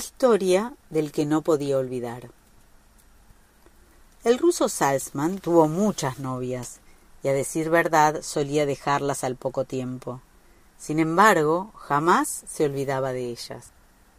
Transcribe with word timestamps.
historia 0.00 0.72
del 0.88 1.12
que 1.12 1.26
no 1.26 1.42
podía 1.42 1.76
olvidar. 1.76 2.30
El 4.24 4.38
ruso 4.38 4.70
Salzman 4.70 5.38
tuvo 5.38 5.68
muchas 5.68 6.18
novias, 6.18 6.80
y 7.22 7.28
a 7.28 7.34
decir 7.34 7.68
verdad 7.68 8.22
solía 8.22 8.64
dejarlas 8.64 9.24
al 9.24 9.36
poco 9.36 9.66
tiempo. 9.66 10.22
Sin 10.78 11.00
embargo, 11.00 11.70
jamás 11.76 12.44
se 12.48 12.64
olvidaba 12.64 13.12
de 13.12 13.26
ellas. 13.26 13.72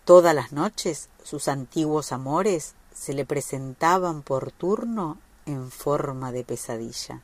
Todas 0.05 0.36
las 0.36 0.52
noches 0.52 1.09
sus 1.23 1.47
antiguos 1.47 2.11
amores 2.11 2.75
se 2.93 3.16
le 3.16 3.25
presentaban 3.25 4.21
por 4.21 4.52
turno 4.52 5.18
en 5.47 5.71
forma 5.71 6.32
de 6.32 6.43
pesadilla. 6.43 7.21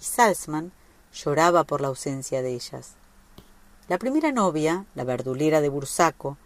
Y 0.00 0.04
Salzman 0.04 0.72
lloraba 1.12 1.64
por 1.64 1.82
la 1.82 1.88
ausencia 1.88 2.40
de 2.40 2.54
ellas. 2.54 2.92
La 3.88 3.98
primera 3.98 4.32
novia, 4.32 4.86
la 4.94 5.04
verdulera 5.04 5.60
de 5.60 5.68
Bursaco, 5.68 6.38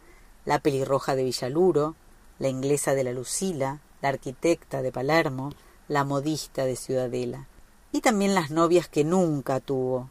la 0.48 0.60
pelirroja 0.60 1.14
de 1.14 1.24
Villaluro, 1.24 1.94
la 2.38 2.48
inglesa 2.48 2.94
de 2.94 3.04
la 3.04 3.12
Lucila, 3.12 3.80
la 4.00 4.08
arquitecta 4.08 4.80
de 4.80 4.90
Palermo, 4.90 5.52
la 5.88 6.04
modista 6.04 6.64
de 6.64 6.74
Ciudadela, 6.74 7.46
y 7.92 8.00
también 8.00 8.34
las 8.34 8.50
novias 8.50 8.88
que 8.88 9.04
nunca 9.04 9.60
tuvo, 9.60 10.08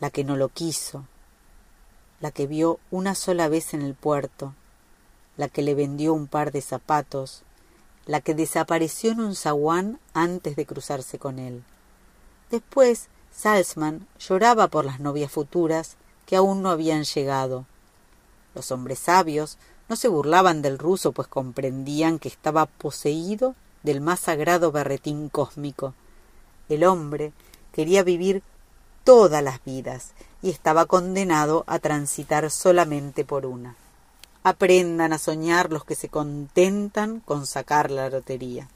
la 0.00 0.08
que 0.08 0.24
no 0.24 0.34
lo 0.36 0.48
quiso, 0.48 1.04
la 2.22 2.30
que 2.30 2.46
vio 2.46 2.80
una 2.90 3.14
sola 3.14 3.50
vez 3.50 3.74
en 3.74 3.82
el 3.82 3.94
puerto, 3.94 4.54
la 5.36 5.48
que 5.48 5.60
le 5.60 5.74
vendió 5.74 6.14
un 6.14 6.26
par 6.26 6.50
de 6.50 6.62
zapatos, 6.62 7.42
la 8.06 8.22
que 8.22 8.34
desapareció 8.34 9.12
en 9.12 9.20
un 9.20 9.34
zaguán 9.34 10.00
antes 10.14 10.56
de 10.56 10.64
cruzarse 10.64 11.18
con 11.18 11.38
él. 11.38 11.64
Después, 12.50 13.08
Salzman 13.30 14.08
lloraba 14.18 14.68
por 14.68 14.86
las 14.86 15.00
novias 15.00 15.30
futuras 15.30 15.98
que 16.24 16.36
aún 16.36 16.62
no 16.62 16.70
habían 16.70 17.04
llegado. 17.04 17.66
Los 18.58 18.72
hombres 18.72 18.98
sabios 18.98 19.56
no 19.88 19.94
se 19.94 20.08
burlaban 20.08 20.62
del 20.62 20.80
ruso, 20.80 21.12
pues 21.12 21.28
comprendían 21.28 22.18
que 22.18 22.26
estaba 22.26 22.66
poseído 22.66 23.54
del 23.84 24.00
más 24.00 24.18
sagrado 24.18 24.72
berretín 24.72 25.28
cósmico. 25.28 25.94
El 26.68 26.82
hombre 26.82 27.32
quería 27.72 28.02
vivir 28.02 28.42
todas 29.04 29.44
las 29.44 29.62
vidas 29.64 30.10
y 30.42 30.50
estaba 30.50 30.86
condenado 30.86 31.62
a 31.68 31.78
transitar 31.78 32.50
solamente 32.50 33.24
por 33.24 33.46
una. 33.46 33.76
Aprendan 34.42 35.12
a 35.12 35.18
soñar 35.18 35.70
los 35.70 35.84
que 35.84 35.94
se 35.94 36.08
contentan 36.08 37.20
con 37.20 37.46
sacar 37.46 37.92
la 37.92 38.10
lotería. 38.10 38.68